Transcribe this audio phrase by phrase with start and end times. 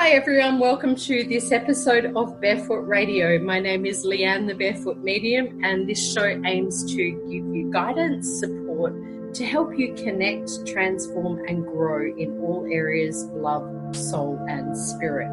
[0.00, 0.58] Hi, everyone.
[0.58, 3.38] Welcome to this episode of Barefoot Radio.
[3.38, 8.26] My name is Leanne, the Barefoot Medium, and this show aims to give you guidance,
[8.40, 8.94] support
[9.34, 15.28] to help you connect, transform, and grow in all areas love, soul, and spirit.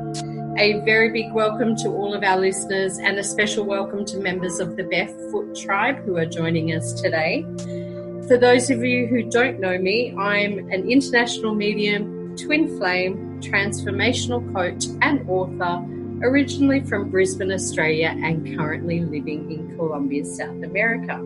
[0.59, 4.59] A very big welcome to all of our listeners, and a special welcome to members
[4.59, 7.45] of the Barefoot Tribe who are joining us today.
[8.27, 14.41] For those of you who don't know me, I'm an international medium, twin flame, transformational
[14.53, 15.83] coach, and author,
[16.21, 21.21] originally from Brisbane, Australia, and currently living in Colombia, South America.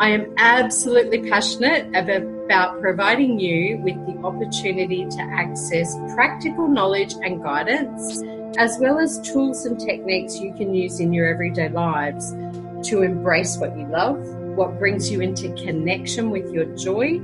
[0.00, 7.42] I am absolutely passionate about providing you with the opportunity to access practical knowledge and
[7.42, 8.22] guidance,
[8.56, 12.32] as well as tools and techniques you can use in your everyday lives
[12.88, 14.18] to embrace what you love,
[14.56, 17.20] what brings you into connection with your joy,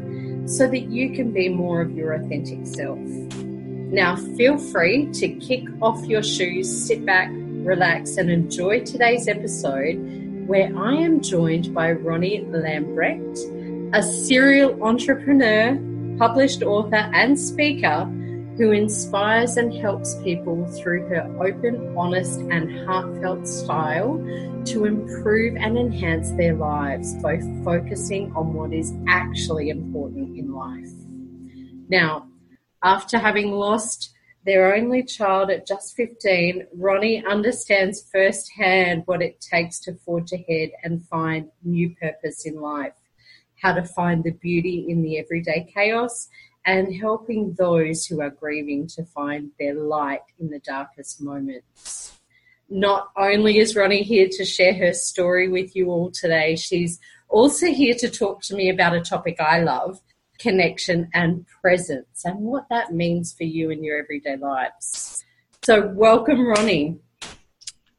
[0.47, 2.99] so that you can be more of your authentic self.
[3.93, 9.97] Now, feel free to kick off your shoes, sit back, relax, and enjoy today's episode
[10.47, 13.39] where I am joined by Ronnie Lambrecht,
[13.95, 15.79] a serial entrepreneur,
[16.19, 18.05] published author, and speaker
[18.57, 24.17] who inspires and helps people through her open, honest, and heartfelt style
[24.67, 30.91] to improve and enhance their lives, both focusing on what is actually important in life.
[31.89, 32.29] Now,
[32.85, 34.13] after having lost
[34.45, 40.71] their only child at just 15, Ronnie understands firsthand what it takes to forge ahead
[40.85, 42.93] and find new purpose in life,
[43.63, 46.29] how to find the beauty in the everyday chaos,
[46.67, 52.19] and helping those who are grieving to find their light in the darkest moments.
[52.69, 57.67] Not only is Ronnie here to share her story with you all today, she's also
[57.67, 60.01] here to talk to me about a topic I love
[60.39, 65.25] connection and presence and what that means for you in your everyday lives.
[65.65, 66.99] So, welcome, Ronnie.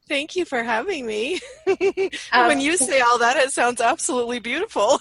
[0.08, 1.40] Thank you for having me.
[2.32, 5.00] Um, when you say all that, it sounds absolutely beautiful.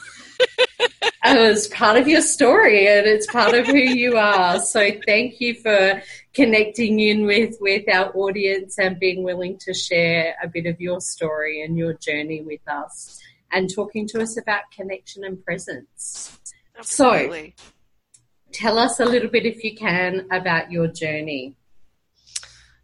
[1.26, 4.60] it's part of your story and it's part of who you are.
[4.60, 6.02] So, thank you for
[6.34, 11.02] connecting in with, with our audience and being willing to share a bit of your
[11.02, 13.20] story and your journey with us
[13.52, 16.40] and talking to us about connection and presence.
[16.78, 17.56] Absolutely.
[17.58, 17.64] So,
[18.52, 21.56] tell us a little bit, if you can, about your journey.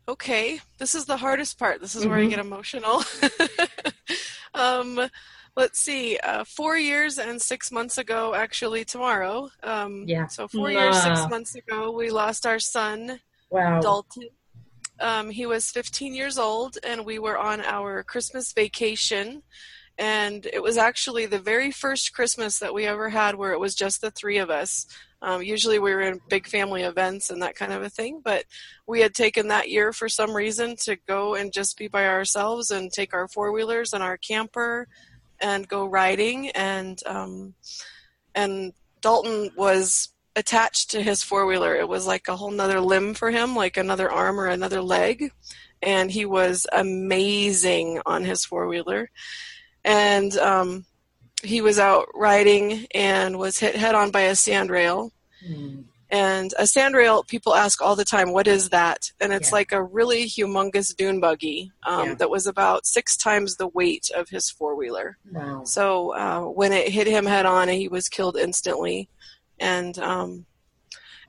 [0.08, 1.80] Okay, this is the hardest part.
[1.80, 2.10] This is mm-hmm.
[2.10, 2.30] where I mm-hmm.
[2.30, 3.04] get emotional.
[4.54, 5.10] um,
[5.56, 9.50] let's see, uh, four years and six months ago, actually, tomorrow.
[9.64, 10.28] Um, yeah.
[10.28, 13.20] So, four years, six months ago, we lost our son,
[13.50, 13.80] wow.
[13.80, 14.30] Dalton.
[15.00, 19.44] Um, he was 15 years old, and we were on our Christmas vacation
[20.02, 23.76] and it was actually the very first Christmas that we ever had where it was
[23.76, 24.88] just the three of us.
[25.22, 28.46] Um, usually we were in big family events and that kind of a thing, but
[28.88, 32.72] we had taken that year for some reason to go and just be by ourselves
[32.72, 34.88] and take our four wheelers and our camper
[35.40, 37.54] and go riding and um,
[38.34, 41.76] and Dalton was attached to his four wheeler.
[41.76, 45.32] It was like a whole nother limb for him, like another arm or another leg.
[45.84, 49.12] And he was amazing on his four wheeler
[49.84, 50.86] and um,
[51.44, 55.12] he was out riding and was hit head on by a sandrail.
[55.48, 55.86] Mm.
[56.14, 59.56] And a sandrail, people ask all the time, "What is that?" And it's yeah.
[59.56, 62.16] like a really humongous dune buggy um, yeah.
[62.16, 65.18] that was about six times the weight of his four wheeler.
[65.32, 65.64] Wow.
[65.64, 69.08] So uh, when it hit him head on, he was killed instantly.
[69.58, 70.46] And um,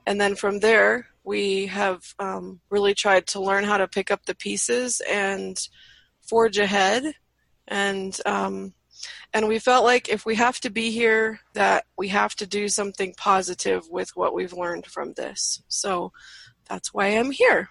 [0.05, 4.25] and then from there, we have um, really tried to learn how to pick up
[4.25, 5.57] the pieces and
[6.27, 7.15] forge ahead
[7.67, 8.73] and um,
[9.33, 12.67] and we felt like if we have to be here, that we have to do
[12.67, 15.63] something positive with what we've learned from this.
[15.67, 16.11] So
[16.69, 17.69] that's why I'm here.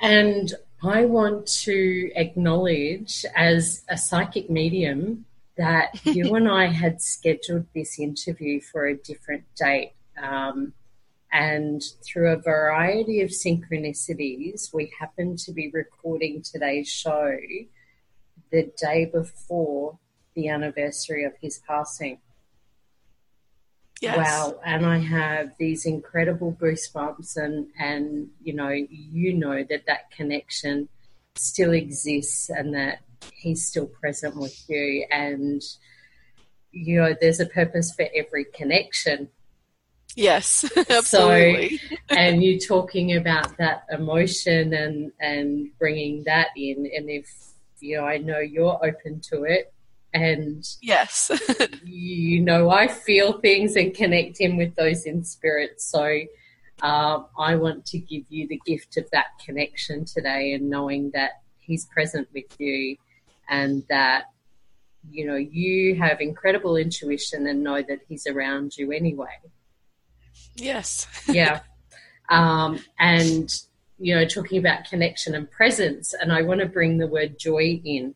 [0.00, 5.24] And I want to acknowledge, as a psychic medium,
[5.56, 9.92] that you and I had scheduled this interview for a different date.
[10.22, 10.74] Um,
[11.32, 17.36] and through a variety of synchronicities, we happened to be recording today's show
[18.56, 19.98] the day before
[20.34, 22.18] the anniversary of his passing.
[24.00, 24.16] Yes.
[24.16, 24.60] Wow.
[24.64, 30.88] And I have these incredible goosebumps and, and, you know, you know that that connection
[31.34, 33.00] still exists and that
[33.34, 35.06] he's still present with you.
[35.10, 35.62] And,
[36.72, 39.28] you know, there's a purpose for every connection.
[40.14, 41.76] Yes, absolutely.
[41.76, 46.90] So, and you talking about that emotion and, and bringing that in.
[46.96, 47.45] And if
[47.80, 49.72] you know, I know you're open to it.
[50.14, 51.30] And yes,
[51.84, 55.80] you know, I feel things and connect in with those in spirit.
[55.80, 56.22] So
[56.82, 61.42] uh, I want to give you the gift of that connection today and knowing that
[61.58, 62.96] He's present with you
[63.48, 64.26] and that,
[65.10, 69.36] you know, you have incredible intuition and know that He's around you anyway.
[70.54, 71.06] Yes.
[71.28, 71.60] yeah.
[72.30, 73.52] Um, and,
[73.98, 77.80] you know, talking about connection and presence, and I want to bring the word joy
[77.84, 78.14] in.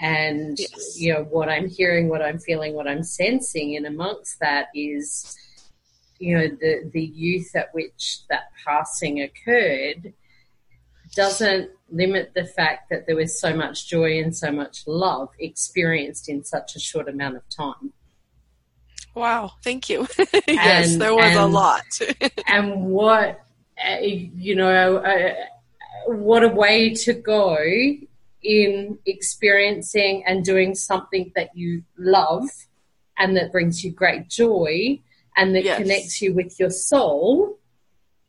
[0.00, 1.00] And, yes.
[1.00, 5.36] you know, what I'm hearing, what I'm feeling, what I'm sensing, and amongst that is
[6.18, 10.12] you know the the youth at which that passing occurred
[11.14, 16.28] doesn't limit the fact that there was so much joy and so much love experienced
[16.28, 17.92] in such a short amount of time.
[19.14, 20.08] Wow, thank you.
[20.48, 21.84] yes, and, there was and, a lot.
[22.48, 23.40] and what,
[23.82, 25.34] uh, you know, uh,
[26.06, 27.56] what a way to go
[28.42, 32.48] in experiencing and doing something that you love
[33.18, 34.98] and that brings you great joy
[35.36, 35.78] and that yes.
[35.78, 37.58] connects you with your soul.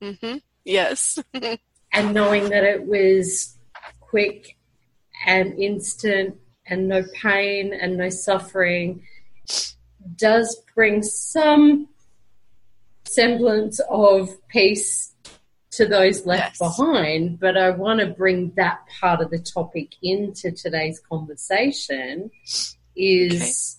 [0.01, 0.38] Mm-hmm.
[0.63, 1.19] Yes.
[1.94, 3.57] and knowing that it was
[4.00, 4.57] quick
[5.25, 6.38] and instant
[6.68, 9.03] and no pain and no suffering
[10.15, 11.88] does bring some
[13.03, 15.14] semblance of peace
[15.75, 16.77] to those left yes.
[16.77, 17.39] behind.
[17.39, 22.31] But I want to bring that part of the topic into today's conversation
[22.95, 23.77] is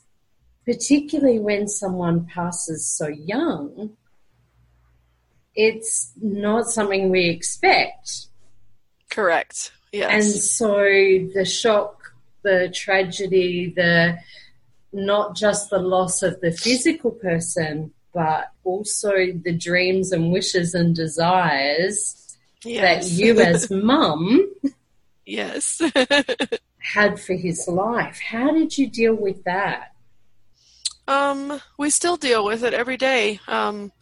[0.66, 3.96] particularly when someone passes so young,
[5.54, 8.26] it's not something we expect.
[9.08, 9.72] Correct.
[9.92, 10.12] Yes.
[10.12, 10.82] And so
[11.34, 14.18] the shock, the tragedy, the
[14.92, 19.10] not just the loss of the physical person, but also
[19.44, 23.10] the dreams and wishes and desires yes.
[23.10, 24.50] that you as mum
[25.26, 25.82] yes
[26.78, 28.18] had for his life.
[28.18, 29.92] How did you deal with that?
[31.06, 33.38] Um, we still deal with it every day.
[33.46, 33.92] Um,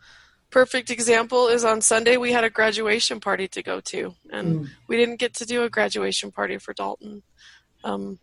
[0.50, 4.68] perfect example is on Sunday we had a graduation party to go to, and mm.
[4.86, 7.24] we didn't get to do a graduation party for Dalton.
[7.82, 8.20] Um,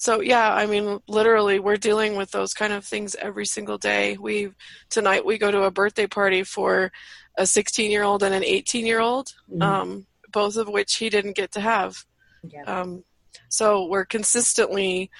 [0.00, 4.16] so yeah, I mean, literally, we're dealing with those kind of things every single day.
[4.16, 4.48] We
[4.88, 6.90] tonight we go to a birthday party for
[7.36, 9.62] a 16 year old and an 18 year old, mm.
[9.62, 12.02] um, both of which he didn't get to have.
[12.42, 12.62] Yeah.
[12.62, 13.04] Um,
[13.50, 15.10] so we're consistently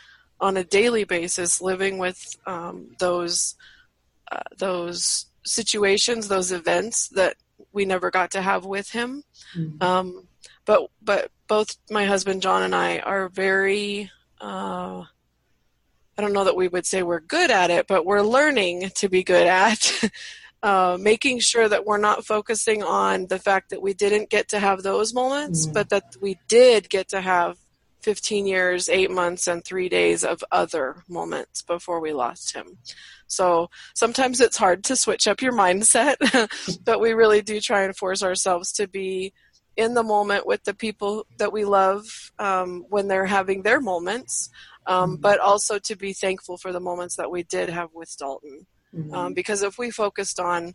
[0.41, 3.57] on a daily basis living with um, those
[4.33, 7.37] uh, those situations, those events that
[7.75, 9.25] we never got to have with him.
[9.55, 9.83] Mm-hmm.
[9.83, 10.27] Um,
[10.65, 15.05] but but both my husband John and I are very uh,
[16.19, 19.09] I don't know that we would say we're good at it, but we're learning to
[19.09, 20.03] be good at
[20.63, 24.59] uh, making sure that we're not focusing on the fact that we didn't get to
[24.59, 25.73] have those moments, mm-hmm.
[25.73, 27.57] but that we did get to have
[28.03, 32.79] 15 years, eight months, and three days of other moments before we lost him.
[33.27, 36.17] So sometimes it's hard to switch up your mindset,
[36.85, 39.33] but we really do try and force ourselves to be
[39.77, 42.05] in the moment with the people that we love
[42.39, 44.51] um, when they're having their moments,
[44.87, 45.21] um, mm-hmm.
[45.21, 48.67] but also to be thankful for the moments that we did have with Dalton.
[48.95, 49.15] Mm-hmm.
[49.15, 50.75] Um, because if we focused on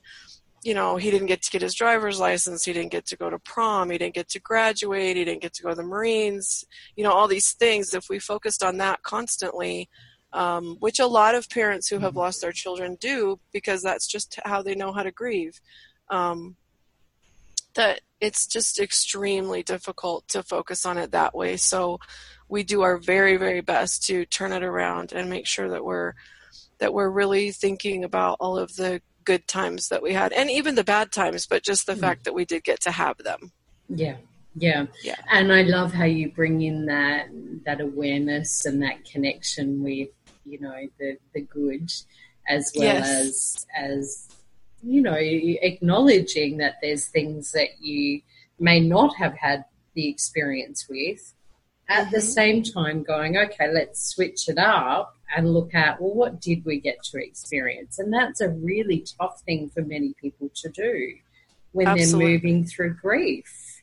[0.65, 3.29] you know, he didn't get to get his driver's license, he didn't get to go
[3.29, 6.65] to prom, he didn't get to graduate, he didn't get to go to the Marines,
[6.95, 7.93] you know, all these things.
[7.93, 9.87] If we focused on that constantly,
[10.33, 14.39] um, which a lot of parents who have lost their children do because that's just
[14.43, 15.61] how they know how to grieve,
[16.09, 16.55] um,
[17.75, 21.57] that it's just extremely difficult to focus on it that way.
[21.57, 21.99] So
[22.49, 26.13] we do our very, very best to turn it around and make sure that we're
[26.79, 30.75] that we're really thinking about all of the good times that we had and even
[30.75, 31.99] the bad times but just the mm.
[31.99, 33.51] fact that we did get to have them
[33.89, 34.15] yeah
[34.55, 37.27] yeah yeah and i love how you bring in that
[37.65, 40.09] that awareness and that connection with
[40.45, 41.91] you know the the good
[42.47, 43.09] as well yes.
[43.09, 44.27] as as
[44.85, 48.21] you know acknowledging that there's things that you
[48.59, 49.65] may not have had
[49.95, 51.33] the experience with
[51.89, 52.15] at mm-hmm.
[52.15, 56.63] the same time going okay let's switch it up and look at, well, what did
[56.65, 57.99] we get to experience?
[57.99, 61.13] And that's a really tough thing for many people to do
[61.71, 62.25] when Absolutely.
[62.25, 63.74] they're moving through grief.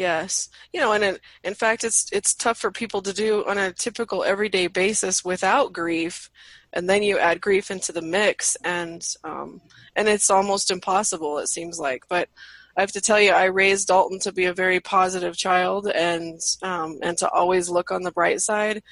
[0.00, 3.58] Yes, you know, and in, in fact, it's it's tough for people to do on
[3.58, 6.30] a typical everyday basis without grief,
[6.72, 9.60] and then you add grief into the mix, and um,
[9.94, 11.36] and it's almost impossible.
[11.36, 12.30] It seems like, but
[12.78, 16.40] I have to tell you, I raised Dalton to be a very positive child, and
[16.62, 18.82] um, and to always look on the bright side,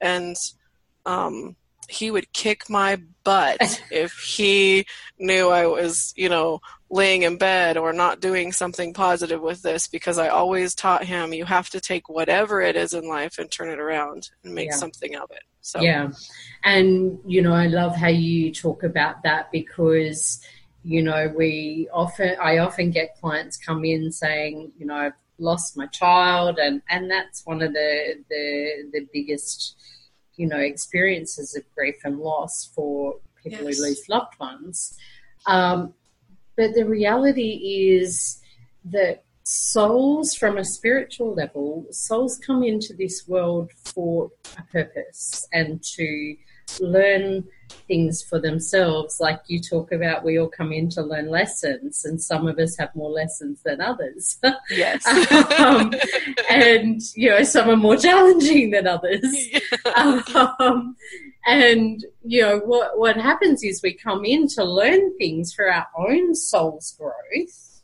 [0.00, 0.36] and
[1.04, 1.54] um,
[1.88, 4.86] he would kick my butt if he
[5.18, 9.88] knew I was, you know, laying in bed or not doing something positive with this
[9.88, 13.50] because I always taught him you have to take whatever it is in life and
[13.50, 14.76] turn it around and make yeah.
[14.76, 15.42] something of it.
[15.62, 16.10] So Yeah.
[16.64, 20.40] And you know, I love how you talk about that because
[20.86, 25.76] you know, we often, I often get clients come in saying, you know, I've lost
[25.76, 29.76] my child, and and that's one of the the the biggest,
[30.36, 33.78] you know, experiences of grief and loss for people yes.
[33.78, 34.96] who lose loved ones.
[35.46, 35.94] Um,
[36.56, 38.40] but the reality is
[38.84, 45.82] that souls, from a spiritual level, souls come into this world for a purpose and
[45.82, 46.36] to
[46.80, 47.44] learn
[47.88, 49.18] things for themselves.
[49.20, 52.76] Like you talk about, we all come in to learn lessons, and some of us
[52.78, 54.38] have more lessons than others.
[54.70, 55.06] Yes.
[55.58, 55.92] um,
[56.50, 59.24] and, you know, some are more challenging than others.
[59.52, 60.22] Yeah.
[60.58, 60.96] Um,
[61.46, 65.86] and, you know, what, what happens is we come in to learn things for our
[65.96, 67.82] own soul's growth.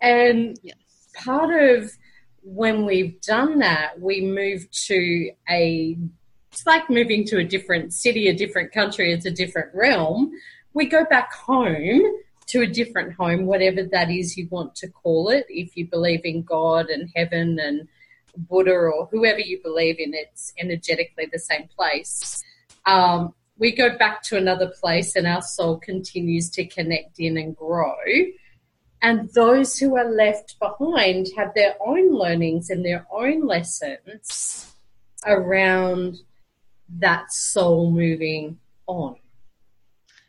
[0.00, 0.76] And yes.
[1.24, 1.90] part of
[2.42, 5.98] when we've done that, we move to a
[6.54, 10.30] it's like moving to a different city, a different country, it's a different realm.
[10.72, 12.00] We go back home
[12.46, 15.46] to a different home, whatever that is you want to call it.
[15.48, 17.88] If you believe in God and heaven and
[18.36, 22.40] Buddha or whoever you believe in, it's energetically the same place.
[22.86, 27.56] Um, we go back to another place and our soul continues to connect in and
[27.56, 27.96] grow.
[29.02, 34.72] And those who are left behind have their own learnings and their own lessons
[35.26, 36.20] around
[36.98, 39.16] that soul moving on.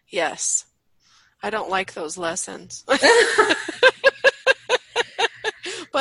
[0.10, 0.66] Yes.
[1.44, 2.84] I don't like those lessons.
[2.88, 3.00] but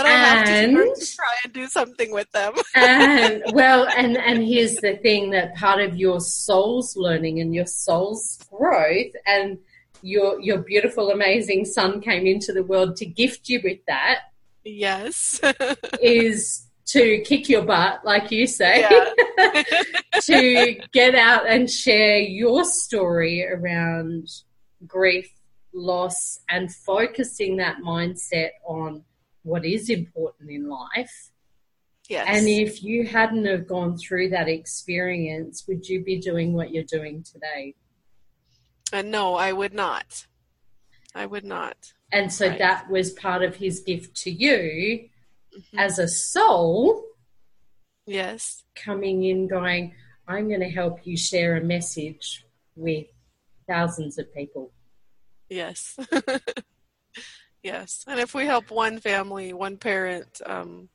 [0.07, 2.55] I and, have to try and do something with them.
[2.75, 7.67] and well, and and here's the thing that part of your soul's learning and your
[7.67, 9.59] soul's growth and
[10.03, 14.21] your your beautiful amazing son came into the world to gift you with that.
[14.65, 15.41] Yes.
[16.03, 19.63] is to kick your butt, like you say, yeah.
[20.23, 24.29] to get out and share your story around
[24.87, 25.31] grief,
[25.73, 29.03] loss, and focusing that mindset on
[29.43, 31.31] what is important in life.
[32.09, 32.27] Yes.
[32.29, 36.85] And if you hadn't have gone through that experience, would you be doing what you're
[36.85, 37.75] doing today?
[38.93, 40.27] Uh, no, I would not.
[41.15, 41.95] I would not.
[42.13, 42.59] And so right.
[42.59, 45.09] that was part of his gift to you
[45.57, 45.79] mm-hmm.
[45.79, 47.05] as a soul.
[48.07, 48.65] Yes.
[48.77, 49.95] Coming in, going,
[50.29, 52.45] I'm going to help you share a message
[52.77, 53.07] with
[53.69, 54.73] thousands of people.
[55.49, 55.99] Yes.
[57.63, 58.05] yes.
[58.07, 60.89] And if we help one family, one parent, um,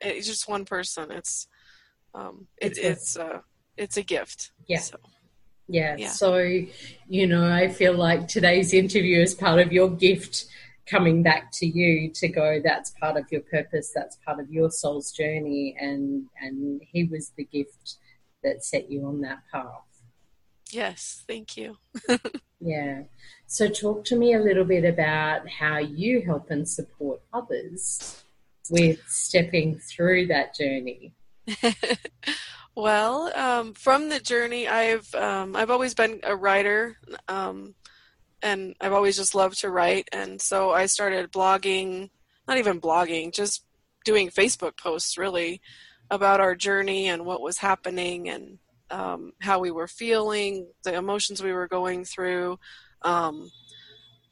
[0.00, 1.48] it's just one person, it's,
[2.14, 3.40] um, it, it's, it's, uh,
[3.76, 4.52] it's a gift.
[4.66, 4.80] Yeah.
[4.80, 4.98] So.
[5.68, 5.96] Yeah.
[5.98, 6.08] yeah.
[6.08, 6.36] So,
[7.08, 10.46] you know, I feel like today's interview is part of your gift
[10.88, 13.92] coming back to you to go that's part of your purpose.
[13.94, 17.96] That's part of your soul's journey and and he was the gift
[18.42, 19.82] that set you on that path.
[20.70, 21.76] Yes thank you.
[22.60, 23.02] Yeah.
[23.46, 28.24] So talk to me a little bit about how you help and support others
[28.70, 31.14] with stepping through that journey.
[32.78, 36.98] Well um, from the journey i've um, i've always been a writer.
[37.26, 37.74] Um,
[38.46, 40.08] and I've always just loved to write.
[40.12, 42.10] And so I started blogging,
[42.46, 43.64] not even blogging, just
[44.04, 45.60] doing Facebook posts really
[46.10, 51.42] about our journey and what was happening and um, how we were feeling, the emotions
[51.42, 52.58] we were going through.
[53.02, 53.50] Um,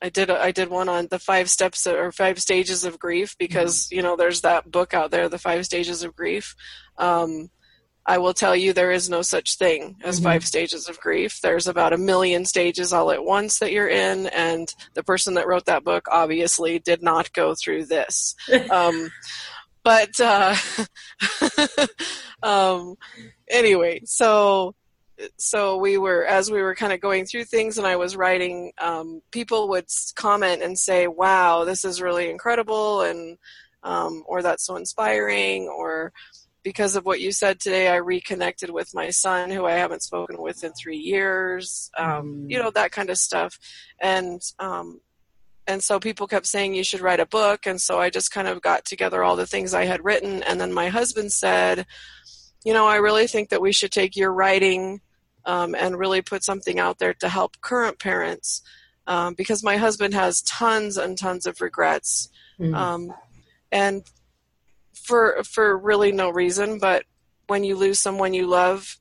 [0.01, 3.35] I did a, I did one on the five steps or five stages of grief
[3.37, 3.97] because mm-hmm.
[3.97, 6.55] you know there's that book out there, the five stages of grief.
[6.99, 7.51] Um,
[8.07, 10.25] I will tell you there is no such thing as mm-hmm.
[10.25, 11.41] five stages of grief.
[11.41, 15.47] There's about a million stages all at once that you're in, and the person that
[15.47, 18.35] wrote that book obviously did not go through this.
[18.71, 19.11] um,
[19.83, 20.55] but uh,
[22.43, 22.97] um,
[23.49, 24.75] anyway, so
[25.37, 28.73] so we were as we were kind of going through things and i was writing
[28.79, 33.39] um, people would comment and say wow this is really incredible and
[33.85, 36.13] um, or that's so inspiring or
[36.65, 40.41] because of what you said today, I reconnected with my son, who I haven't spoken
[40.41, 41.91] with in three years.
[41.97, 43.59] Um, you know that kind of stuff,
[44.01, 45.01] and um,
[45.67, 48.49] and so people kept saying you should write a book, and so I just kind
[48.49, 51.87] of got together all the things I had written, and then my husband said,
[52.65, 55.03] you know, I really think that we should take your writing
[55.45, 58.63] um, and really put something out there to help current parents,
[59.07, 62.31] um, because my husband has tons and tons of regrets.
[62.59, 63.11] Mm-hmm.
[63.73, 64.05] and
[65.05, 67.05] for for really no reason, but
[67.47, 68.99] when you lose someone you love,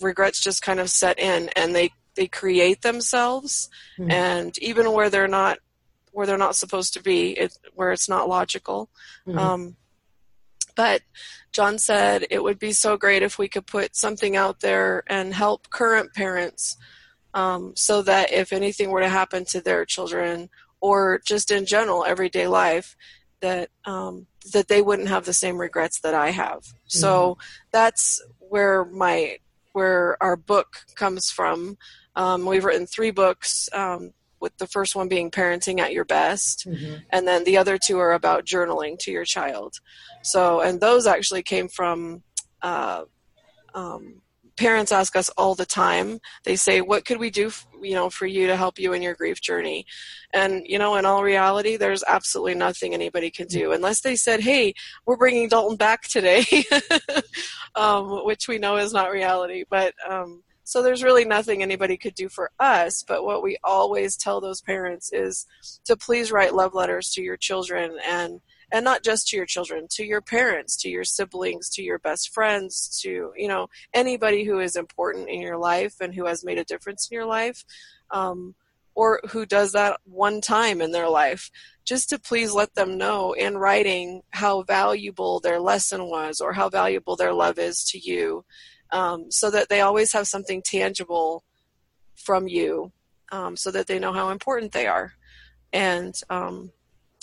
[0.00, 4.10] regrets just kind of set in and they they create themselves mm-hmm.
[4.10, 5.58] and even where they're not
[6.12, 8.90] where they're not supposed to be it, where it's not logical
[9.26, 9.38] mm-hmm.
[9.38, 9.76] um,
[10.74, 11.02] but
[11.52, 15.32] john said it would be so great if we could put something out there and
[15.32, 16.76] help current parents
[17.34, 20.48] um, so that if anything were to happen to their children
[20.80, 22.96] or just in general everyday life,
[23.40, 26.60] that um, that they wouldn't have the same regrets that I have.
[26.60, 26.98] Mm-hmm.
[26.98, 27.38] So
[27.70, 29.38] that's where my
[29.72, 31.78] where our book comes from.
[32.16, 33.68] Um, we've written three books.
[33.72, 36.94] Um, with the first one being parenting at your best, mm-hmm.
[37.10, 39.80] and then the other two are about journaling to your child.
[40.22, 42.22] So, and those actually came from
[42.62, 43.02] uh,
[43.74, 44.22] um,
[44.60, 46.18] parents ask us all the time.
[46.44, 47.50] They say what could we do
[47.80, 49.86] you know for you to help you in your grief journey?
[50.34, 54.40] And you know in all reality there's absolutely nothing anybody can do unless they said
[54.40, 54.74] hey
[55.06, 56.44] we're bringing dalton back today
[57.74, 59.64] um, which we know is not reality.
[59.68, 63.02] But um, so there's really nothing anybody could do for us.
[63.02, 65.46] But what we always tell those parents is
[65.86, 68.40] to please write love letters to your children and
[68.72, 72.32] and not just to your children to your parents to your siblings to your best
[72.32, 76.58] friends to you know anybody who is important in your life and who has made
[76.58, 77.64] a difference in your life
[78.10, 78.54] um,
[78.94, 81.50] or who does that one time in their life.
[81.84, 86.68] Just to please let them know in writing how valuable their lesson was or how
[86.68, 88.44] valuable their love is to you
[88.92, 91.44] um, so that they always have something tangible
[92.14, 92.92] from you
[93.32, 95.14] um, so that they know how important they are.
[95.72, 96.72] And um,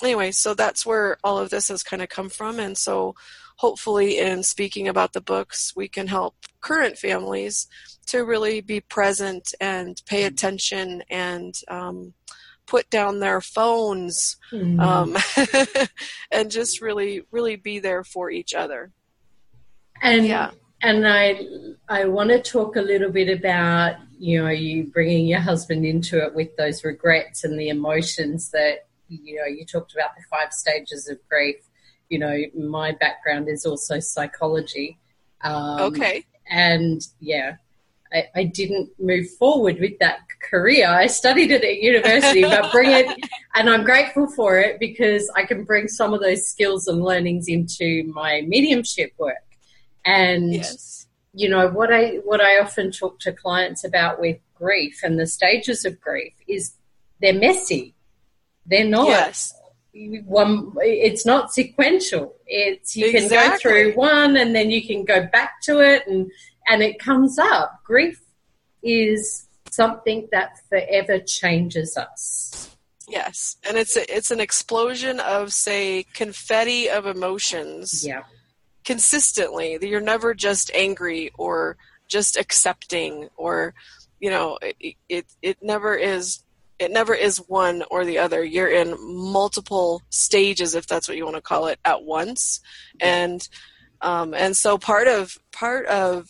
[0.03, 2.59] anyway, so that's where all of this has kind of come from.
[2.59, 3.15] And so
[3.57, 7.67] hopefully, in speaking about the books, we can help current families
[8.07, 10.33] to really be present and pay mm-hmm.
[10.33, 12.13] attention and um,
[12.65, 14.79] put down their phones mm-hmm.
[14.79, 15.17] um,
[16.31, 18.91] and just really, really be there for each other.
[20.01, 20.51] And yeah.
[20.83, 21.41] And I,
[21.89, 26.23] I want to talk a little bit about you know you bringing your husband into
[26.23, 30.53] it with those regrets and the emotions that you know, you talked about the five
[30.53, 31.57] stages of grief.
[32.09, 34.97] You know, my background is also psychology.
[35.41, 36.25] Um, okay.
[36.49, 37.57] And yeah,
[38.13, 40.87] I, I, didn't move forward with that career.
[40.87, 43.05] I studied it at university, but bring it,
[43.55, 47.47] and I'm grateful for it because I can bring some of those skills and learnings
[47.47, 49.35] into my mediumship work.
[50.05, 51.07] And yes.
[51.33, 55.27] you know what I what I often talk to clients about with grief and the
[55.27, 56.73] stages of grief is
[57.21, 57.93] they're messy.
[58.67, 59.07] They're not.
[59.07, 59.53] Yes.
[60.25, 62.35] One, it's not sequential.
[62.45, 63.29] It's you exactly.
[63.29, 66.29] can go through one and then you can go back to it and
[66.67, 67.81] and it comes up.
[67.83, 68.21] Grief
[68.83, 72.75] is something that forever changes us.
[73.09, 78.05] Yes, and it's a, it's an explosion of say confetti of emotions.
[78.05, 78.23] Yeah.
[78.83, 81.77] Consistently, you're never just angry or
[82.07, 83.73] just accepting or
[84.19, 86.43] you know it it, it never is
[86.79, 88.43] it never is one or the other.
[88.43, 92.61] You're in multiple stages, if that's what you want to call it, at once,
[92.99, 93.47] and
[94.01, 96.29] um, and so part of part of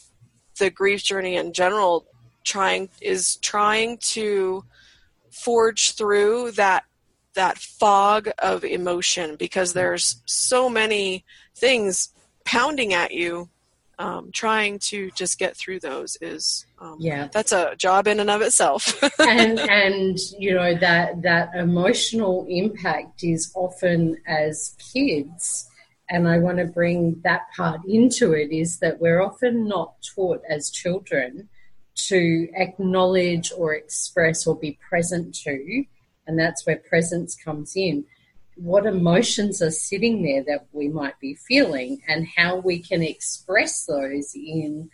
[0.60, 2.06] the grief journey in general,
[2.44, 4.64] trying is trying to
[5.32, 6.84] forge through that
[7.36, 11.24] that fog of emotion because there's so many
[11.56, 12.10] things
[12.46, 13.50] pounding at you
[14.00, 17.28] um, trying to just get through those is um, yeah.
[17.32, 19.04] that's a job in and of itself.
[19.20, 25.70] And and you know that that emotional impact is often as kids.
[26.10, 30.42] And i want to bring that part into it is that we're often not taught
[30.50, 31.50] as children
[31.96, 35.84] to acknowledge or express or be present to.
[36.26, 38.06] And that's where presence comes in
[38.58, 43.86] what emotions are sitting there that we might be feeling and how we can express
[43.86, 44.90] those in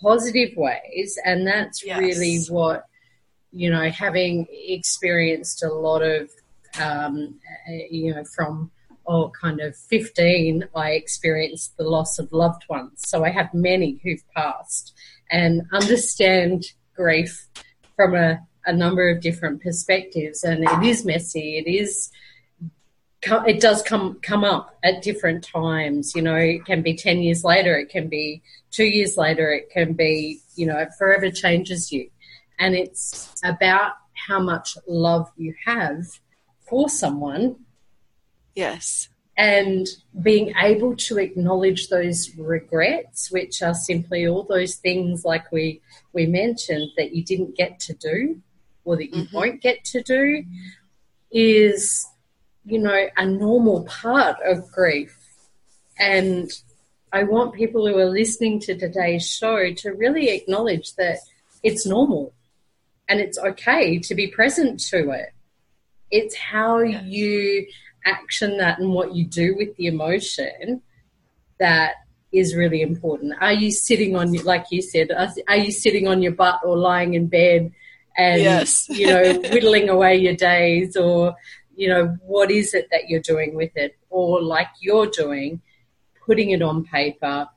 [0.00, 1.18] positive ways.
[1.24, 1.98] And that's yes.
[1.98, 2.86] really what,
[3.50, 6.30] you know, having experienced a lot of,
[6.80, 7.40] um,
[7.90, 8.70] you know, from,
[9.06, 13.02] oh, kind of 15, I experienced the loss of loved ones.
[13.06, 14.94] So I have many who've passed
[15.30, 17.48] and understand grief
[17.96, 20.44] from a, a number of different perspectives.
[20.44, 21.58] And it is messy.
[21.58, 22.10] It is,
[23.22, 26.12] it does come come up at different times.
[26.14, 29.70] You know, it can be ten years later, it can be two years later, it
[29.70, 32.10] can be you know, it forever changes you,
[32.58, 33.92] and it's about
[34.26, 36.04] how much love you have
[36.68, 37.56] for someone.
[38.54, 39.08] Yes.
[39.36, 39.86] And
[40.20, 45.80] being able to acknowledge those regrets, which are simply all those things like we
[46.12, 48.40] we mentioned that you didn't get to do
[48.84, 49.36] or that you mm-hmm.
[49.36, 50.44] won't get to do,
[51.30, 52.06] is
[52.64, 55.16] you know, a normal part of grief.
[55.98, 56.50] And
[57.12, 61.18] I want people who are listening to today's show to really acknowledge that
[61.62, 62.32] it's normal
[63.08, 65.32] and it's okay to be present to it.
[66.10, 67.66] It's how you
[68.04, 70.82] action that and what you do with the emotion
[71.58, 71.94] that
[72.32, 73.34] is really important.
[73.40, 75.10] Are you sitting on, like you said,
[75.48, 77.72] are you sitting on your butt or lying in bed
[78.16, 78.86] and Yes.
[78.90, 81.36] you know whittling away your days or
[81.78, 85.62] you know what is it that you're doing with it or like you're doing
[86.26, 87.48] putting it on paper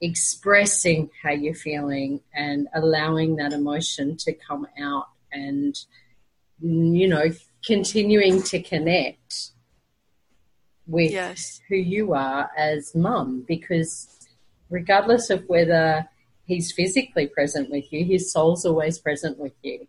[0.00, 5.84] expressing how you're feeling and allowing that emotion to come out and
[6.62, 7.26] you know
[7.64, 9.50] continuing to connect
[10.86, 11.60] with Yes.
[11.68, 14.26] who you are as mum because
[14.70, 16.08] regardless of whether
[16.46, 19.86] he's physically present with you his soul's always present with you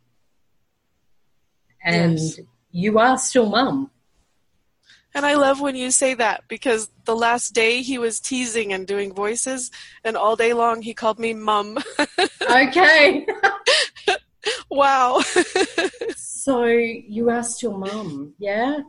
[1.81, 2.39] and Yes.
[2.71, 3.89] You are still mum
[5.13, 8.87] And I love when you say that because the last day he was teasing and
[8.87, 9.69] doing voices,
[10.05, 11.77] and all day long he called me mum.
[12.63, 13.27] okay
[14.69, 15.19] wow.
[16.15, 18.79] so you are still mum yeah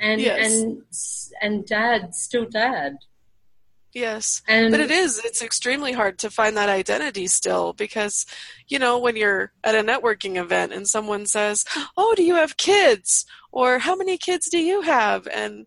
[0.00, 0.36] and Yes.
[0.44, 0.82] and
[1.42, 2.98] and dad still dad
[3.92, 4.42] yes.
[4.46, 8.26] and But it is, it's extremely hard to find that identity still because,
[8.66, 11.64] you know, when you're at a networking event and someone says,
[11.96, 13.24] Oh, do you have kids?
[13.52, 15.26] Or how many kids do you have?
[15.28, 15.66] And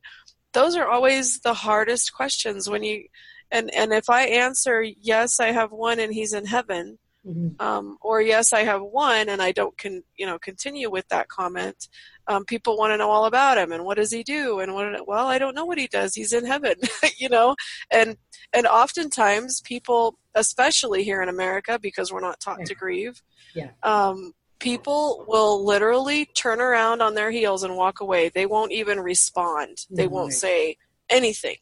[0.53, 3.05] those are always the hardest questions when you,
[3.51, 7.61] and, and if I answer, yes, I have one and he's in heaven, Mhm.
[7.61, 11.27] um, or yes, I have one, and I don't con- you know continue with that
[11.27, 11.87] comment.
[12.27, 15.07] Um, people want to know all about him and what does he do and what?
[15.07, 16.15] Well, I don't know what he does.
[16.15, 16.75] He's in heaven,
[17.17, 17.55] you know,
[17.91, 18.17] and
[18.53, 23.21] and oftentimes people, especially here in America, because we're not taught to grieve,
[23.53, 23.69] Yeah.
[23.83, 28.29] um, people will literally turn around on their heels and walk away.
[28.29, 29.85] They won't even respond.
[29.91, 30.77] They won't say
[31.09, 31.57] anything.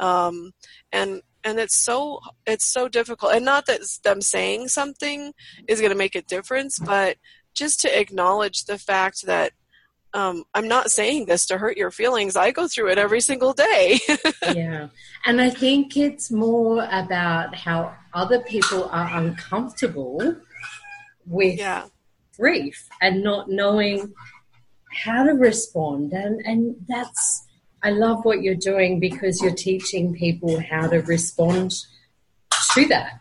[0.00, 0.52] Um,
[0.92, 3.34] and and it's so it's so difficult.
[3.34, 5.32] And not that them saying something
[5.66, 7.16] is going to make a difference, but
[7.54, 9.52] just to acknowledge the fact that
[10.14, 12.34] um, I'm not saying this to hurt your feelings.
[12.34, 14.00] I go through it every single day.
[14.54, 14.88] yeah.
[15.26, 20.36] And I think it's more about how other people are uncomfortable
[21.26, 21.86] with yeah.
[22.36, 24.14] grief and not knowing
[25.04, 26.12] how to respond.
[26.12, 27.44] And, and that's,
[27.82, 31.72] I love what you're doing because you're teaching people how to respond
[32.74, 33.20] to that.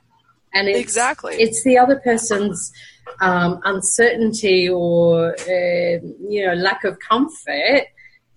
[0.54, 1.36] And it's, Exactly.
[1.36, 2.72] it's the other person's
[3.22, 7.84] um, uncertainty or, uh, you know, lack of comfort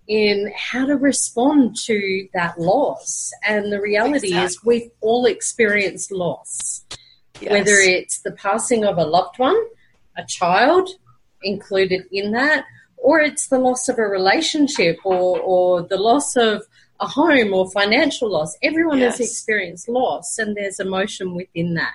[0.08, 3.30] in how to respond to that loss.
[3.46, 6.84] And the reality is, we've all experienced loss,
[7.40, 7.52] Yes.
[7.52, 9.56] whether it's the passing of a loved one,
[10.18, 10.90] a child
[11.42, 12.64] included in that,
[13.00, 16.62] or it's the loss of a relationship or, or the loss of
[17.00, 18.56] a home or financial loss.
[18.62, 21.94] Everyone has experienced loss, and there's emotion within that.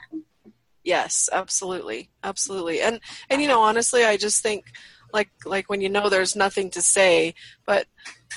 [0.84, 2.82] Yes, absolutely, absolutely.
[2.82, 4.66] And and you know, honestly, I just think
[5.14, 7.86] like like when you know there's nothing to say, but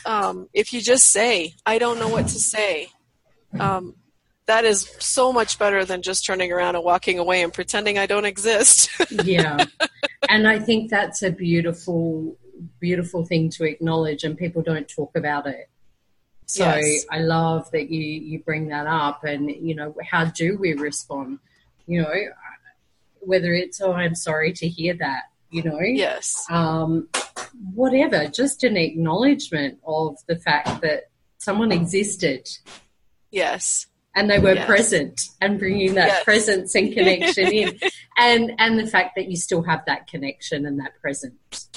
[0.04, 2.88] um, if you just say, "I don't know what to say,"
[3.58, 3.94] um,
[4.46, 8.06] that is so much better than just turning around and walking away and pretending I
[8.06, 8.90] don't exist.
[9.24, 9.64] yeah
[10.28, 12.36] and i think that's a beautiful
[12.80, 15.68] beautiful thing to acknowledge and people don't talk about it.
[16.46, 17.04] So Yes.
[17.10, 21.40] i love that you you bring that up and you know how do we respond?
[21.86, 22.14] You know
[23.20, 25.80] whether it's oh i'm sorry to hear that you know?
[25.80, 27.08] Yes, um
[27.74, 32.48] whatever just an acknowledgement of the fact that someone existed.
[33.30, 34.66] Yes, and they were Yes.
[34.66, 36.24] present and bringing that Yes.
[36.24, 37.78] presence and connection in.
[38.20, 41.68] And and the fact that you still have that connection and that presence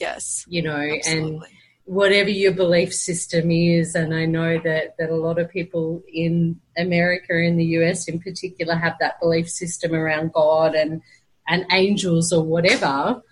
[0.00, 1.42] yes, you know and
[1.84, 6.60] whatever your belief system is and i know that that a lot of people in
[6.76, 11.00] america in the us in particular have that belief system around god and
[11.48, 13.22] and angels or whatever.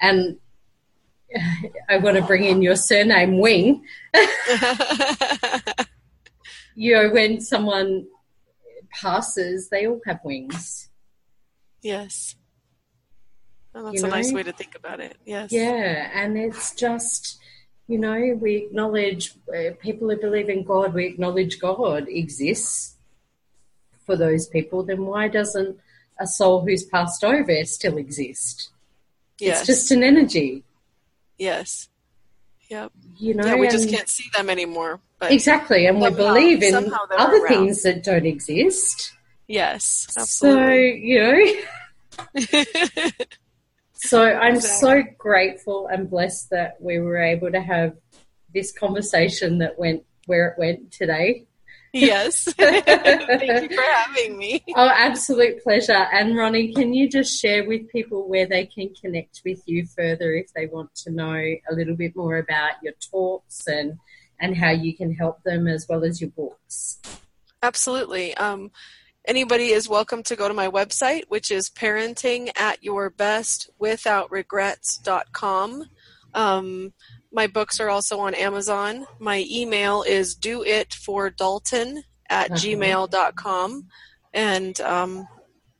[0.00, 0.38] And
[1.88, 3.84] i want to bring in your surname wing.
[6.78, 8.06] You know when someone
[8.92, 10.90] passes they all have wings.
[11.80, 12.36] Yes.
[13.76, 15.18] Well, that's You a nice way to think about it.
[15.26, 15.52] Yes.
[15.52, 17.38] Yeah, and it's just,
[17.86, 22.96] you know, we acknowledge uh, people who believe in God, we acknowledge God exists
[24.06, 24.82] for those people.
[24.82, 25.78] Then why doesn't
[26.18, 28.70] a soul who's passed over still exist?
[29.38, 29.58] Yes.
[29.58, 30.64] It's just an energy,
[31.36, 31.90] yes.
[32.70, 32.92] Yep.
[33.18, 33.44] you know.
[33.44, 35.00] Yeah, we just can't see them anymore.
[35.20, 37.48] Exactly, and we believe in other around.
[37.48, 39.12] things that don't exist.
[39.46, 41.62] yes, absolutely.
[42.14, 43.10] So, you know,
[43.96, 45.02] So I'm Exactly.
[45.02, 47.96] so grateful and blessed that we were able to have
[48.54, 51.46] this conversation that went where it went today.
[51.92, 52.44] yes.
[52.58, 54.62] Thank you for having me.
[54.74, 56.06] Oh, absolute pleasure.
[56.12, 60.34] And Ronnie, can you just share with people where they can connect with you further
[60.34, 63.98] if they want to know a little bit more about your talks and
[64.38, 67.00] and how you can help them as well as your books?
[67.62, 68.34] Absolutely.
[68.36, 68.70] Um,
[69.26, 74.30] anybody is welcome to go to my website, which is parenting at your best without
[74.30, 75.84] regrets.com.
[76.34, 76.92] Um,
[77.32, 79.06] my books are also on Amazon.
[79.18, 82.60] My email is do it for Dalton at uh-huh.
[82.60, 83.88] gmail.com.
[84.32, 85.28] And um,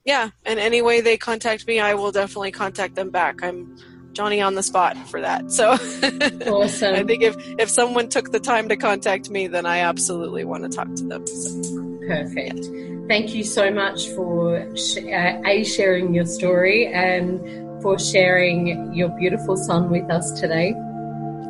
[0.05, 3.43] yeah, and any way they contact me, I will definitely contact them back.
[3.43, 3.77] I'm
[4.17, 5.53] Johnny on the spot for that.
[5.53, 5.73] So
[6.51, 6.95] awesome.
[6.95, 10.63] I think if, if someone took the time to contact me, then I absolutely want
[10.63, 11.27] to talk to them.
[11.27, 11.99] So.
[12.09, 12.67] Perfect.
[13.09, 19.11] Thank you so much for sh- uh, a sharing your story and for sharing your
[19.11, 20.75] beautiful son with us today.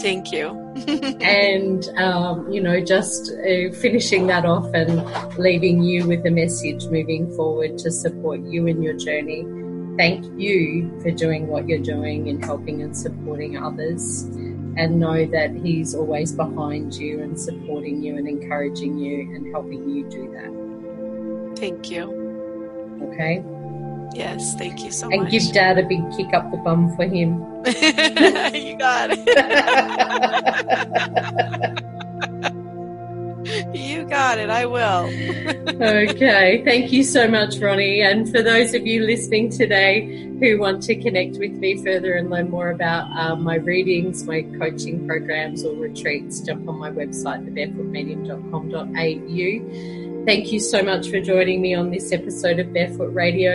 [0.01, 0.49] Thank you.
[1.21, 5.07] and, um, you know, just uh, finishing that off and
[5.39, 9.47] leaving you with a message moving forward to support you in your journey.
[9.97, 14.25] Thank you for doing what you're doing and helping and supporting others.
[14.77, 19.89] And know that He's always behind you and supporting you and encouraging you and helping
[19.89, 21.57] you do that.
[21.59, 22.03] Thank you.
[23.03, 23.43] Okay.
[24.15, 25.33] Yes, thank you so and much.
[25.33, 27.41] And give Dad a big kick up the bum for him.
[28.55, 29.27] you got it.
[34.09, 34.49] got it.
[34.51, 35.07] I will.
[35.83, 36.63] okay.
[36.65, 38.03] Thank you so much, Ronnie.
[38.03, 42.31] And for those of you listening today who want to connect with me further and
[42.31, 47.47] learn more about uh, my readings, my coaching programs, or retreats, jump on my website,
[47.47, 50.25] thebarefootmedium.com.au.
[50.27, 53.53] Thank you so much for joining me on this episode of Barefoot Radio.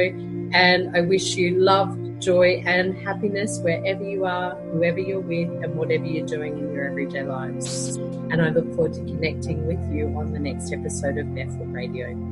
[0.53, 5.75] And I wish you love, joy, and happiness wherever you are, whoever you're with, and
[5.75, 7.97] whatever you're doing in your everyday lives.
[8.31, 12.31] And I look forward to connecting with you on the next episode of Barefoot Radio.